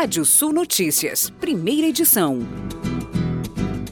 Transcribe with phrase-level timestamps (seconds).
[0.00, 2.38] Rádio Sul Notícias, primeira edição.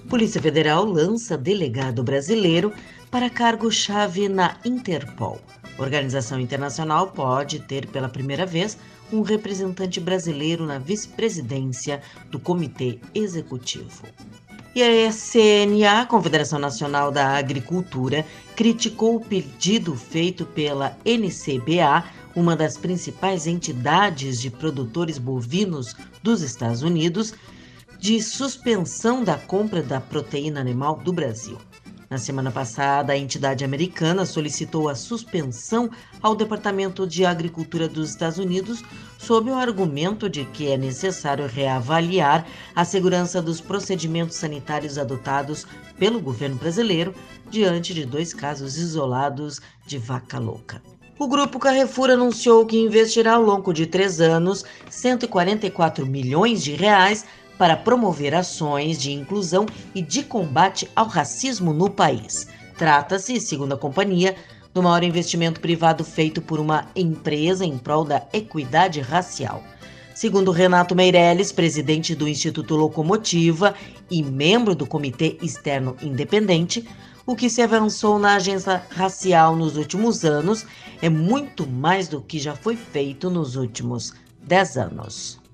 [0.09, 2.73] Polícia Federal lança delegado brasileiro
[3.11, 5.41] para cargo-chave na Interpol.
[5.77, 8.79] organização internacional pode ter pela primeira vez
[9.13, 12.01] um representante brasileiro na vice-presidência
[12.31, 14.05] do Comitê Executivo.
[14.77, 22.05] E a CNA, Confederação Nacional da Agricultura, criticou o pedido feito pela NCBA,
[22.35, 27.33] uma das principais entidades de produtores bovinos dos Estados Unidos,
[27.99, 31.57] de suspensão da compra da proteína animal do Brasil.
[32.09, 35.91] Na semana passada, a entidade americana solicitou a suspensão
[36.23, 38.85] ao Departamento de Agricultura dos Estados Unidos
[39.19, 45.67] sob o argumento de que é necessário reavaliar a segurança dos procedimentos sanitários adotados
[45.99, 47.13] pelo governo brasileiro
[47.51, 50.81] diante de dois casos isolados de vaca louca.
[51.19, 57.25] O grupo Carrefour anunciou que investirá ao longo de três anos 144 milhões de reais
[57.59, 62.47] para promover ações de inclusão e de combate ao racismo no país.
[62.77, 64.37] Trata-se, segundo a companhia,
[64.75, 69.63] do maior investimento privado feito por uma empresa em prol da equidade racial.
[70.15, 73.75] Segundo Renato Meirelles, presidente do Instituto Locomotiva
[74.11, 76.87] e membro do Comitê Externo Independente,
[77.27, 80.65] o que se avançou na agência racial nos últimos anos
[81.03, 85.46] é muito mais do que já foi feito nos últimos dez anos.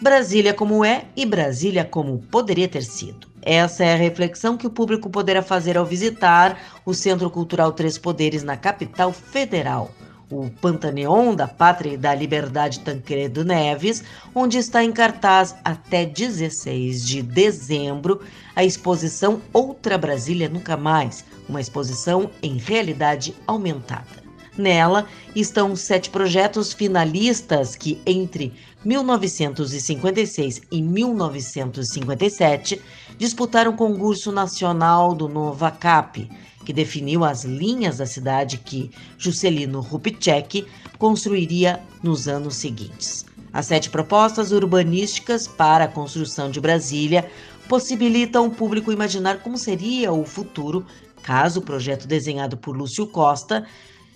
[0.00, 3.26] Brasília como é e Brasília como poderia ter sido.
[3.42, 7.98] Essa é a reflexão que o público poderá fazer ao visitar o Centro Cultural Três
[7.98, 9.90] Poderes na capital federal,
[10.30, 17.04] o Pantaneon da Pátria e da Liberdade Tancredo Neves, onde está em cartaz até 16
[17.04, 18.20] de dezembro
[18.54, 24.27] a exposição Outra Brasília Nunca Mais, uma exposição em realidade aumentada.
[24.58, 28.52] Nela estão sete projetos finalistas que, entre
[28.84, 32.82] 1956 e 1957,
[33.16, 36.28] disputaram o concurso nacional do Nova Cap,
[36.64, 40.66] que definiu as linhas da cidade que Juscelino Rupicek
[40.98, 43.24] construiria nos anos seguintes.
[43.52, 47.30] As sete propostas urbanísticas para a construção de Brasília
[47.68, 50.84] possibilitam ao público imaginar como seria o futuro
[51.22, 53.66] caso o projeto desenhado por Lúcio Costa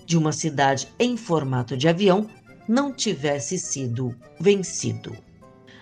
[0.06, 2.28] de uma cidade em formato de avião
[2.68, 5.16] não tivesse sido vencido.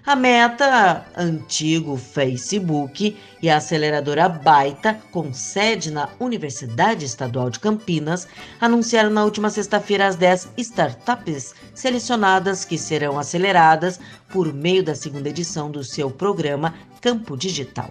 [0.06, 8.26] A Meta, antigo Facebook, e a aceleradora Baita, com sede na Universidade Estadual de Campinas,
[8.58, 14.00] anunciaram na última sexta-feira as 10 startups selecionadas que serão aceleradas
[14.30, 17.90] por meio da segunda edição do seu programa Campo Digital.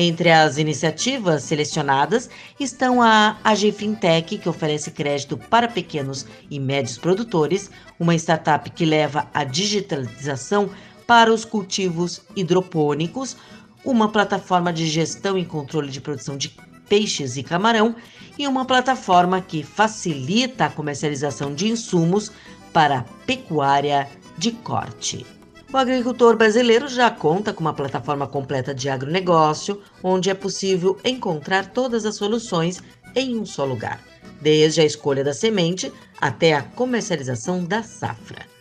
[0.00, 2.30] Entre as iniciativas selecionadas
[2.60, 8.84] estão a AG Fintech, que oferece crédito para pequenos e médios produtores, uma startup que
[8.84, 10.70] leva a digitalização
[11.08, 13.34] para os cultivos hidropônicos,
[13.82, 16.54] uma plataforma de gestão e controle de produção de
[16.86, 17.96] peixes e camarão
[18.38, 22.30] e uma plataforma que facilita a comercialização de insumos
[22.74, 25.24] para pecuária de corte.
[25.72, 31.68] O agricultor brasileiro já conta com uma plataforma completa de agronegócio, onde é possível encontrar
[31.68, 32.82] todas as soluções
[33.16, 33.98] em um só lugar,
[34.42, 35.90] desde a escolha da semente
[36.20, 38.57] até a comercialização da safra.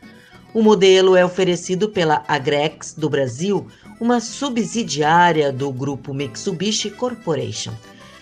[0.54, 3.68] O modelo é oferecido pela Agrex do Brasil,
[4.00, 7.74] uma subsidiária do grupo Mitsubishi Corporation,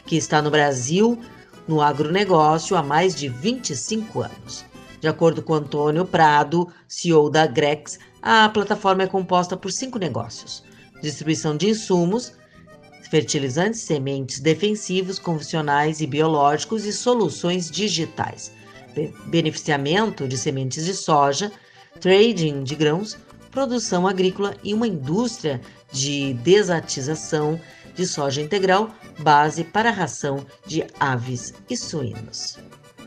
[0.06, 1.20] que está no Brasil
[1.68, 4.66] no agronegócio há mais de 25 anos.
[5.00, 10.64] De acordo com Antônio Prado, CEO da Grex, a plataforma é composta por cinco negócios:
[11.02, 12.34] distribuição de insumos,
[13.10, 18.52] fertilizantes, sementes defensivos, convencionais e biológicos e soluções digitais,
[19.28, 21.52] beneficiamento de sementes de soja,
[22.00, 23.18] trading de grãos,
[23.52, 25.62] produção agrícola e uma indústria
[25.92, 27.60] de desatização
[27.96, 32.58] de soja integral, base para ração de aves e suínos.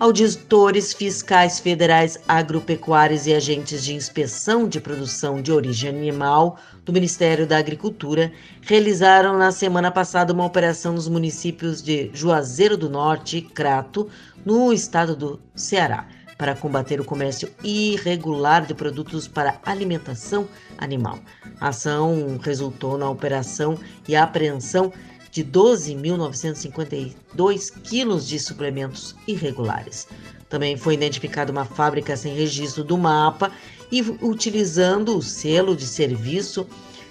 [0.00, 7.48] Auditores fiscais federais agropecuários e agentes de inspeção de produção de origem animal do Ministério
[7.48, 8.32] da Agricultura
[8.62, 14.08] realizaram na semana passada uma operação nos municípios de Juazeiro do Norte e Crato,
[14.46, 16.06] no estado do Ceará,
[16.38, 20.46] para combater o comércio irregular de produtos para alimentação
[20.78, 21.18] animal.
[21.60, 23.76] A ação resultou na operação
[24.06, 24.92] e apreensão
[25.32, 30.06] de 12.952 quilos de suplementos irregulares.
[30.48, 33.50] Também foi identificada uma fábrica sem registro do mapa
[33.90, 36.66] e utilizando o selo de serviço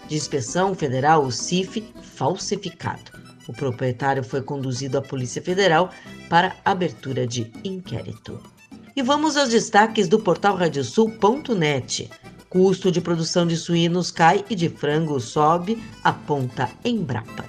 [0.07, 3.11] de inspeção federal, o CIF, falsificado.
[3.47, 5.91] O proprietário foi conduzido à Polícia Federal
[6.29, 8.56] para abertura de inquérito.
[8.97, 12.09] E vamos aos destaques do portal radiosul.net.
[12.49, 17.45] Custo de produção de suínos cai e de frango sobe, aponta Embrapa.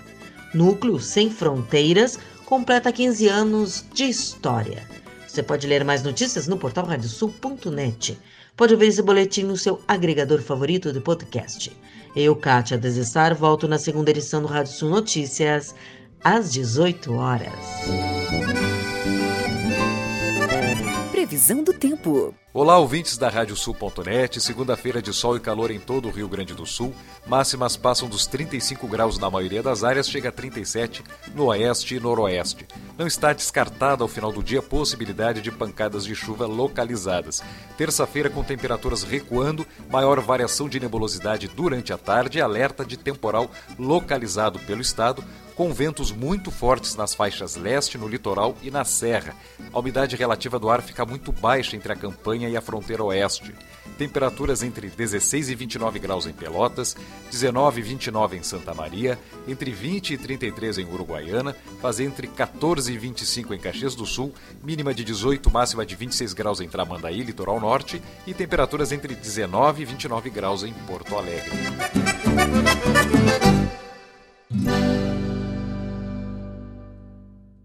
[0.53, 4.83] Núcleo Sem Fronteiras completa 15 anos de história.
[5.27, 8.19] Você pode ler mais notícias no portal radiosul.net.
[8.55, 11.75] Pode ouvir esse boletim no seu agregador favorito de podcast.
[12.15, 15.75] Eu, Kátia Desessar, volto na segunda edição do Rádio Sul Notícias,
[16.23, 17.55] às 18 horas.
[21.29, 22.35] Previsão do tempo.
[22.55, 24.41] Olá, ouvintes da Radiosul.net.
[24.41, 26.95] Segunda-feira de sol e calor em todo o Rio Grande do Sul.
[27.27, 31.05] Máximas passam dos 35 graus na maioria das áreas, chega a 37
[31.35, 32.67] no oeste e noroeste.
[32.97, 37.43] Não está descartada ao final do dia a possibilidade de pancadas de chuva localizadas.
[37.77, 43.51] Terça-feira com temperaturas recuando, maior variação de nebulosidade durante a tarde e alerta de temporal
[43.79, 45.23] localizado pelo estado,
[45.59, 49.35] com ventos muito fortes nas faixas leste, no litoral e na serra.
[49.73, 53.53] A umidade relativa do ar fica muito baixa entre a campanha e a fronteira oeste.
[53.99, 56.97] Temperaturas entre 16 e 29 graus em Pelotas,
[57.33, 59.19] 19 e 29 em Santa Maria,
[59.49, 64.33] entre 20 e 33 em Uruguaiana, faz entre 14 e 25 em Caxias do Sul,
[64.63, 69.83] mínima de 18, máxima de 26 graus em Tramandaí, litoral norte, e temperaturas entre 19
[69.83, 71.51] e 29 graus em Porto Alegre.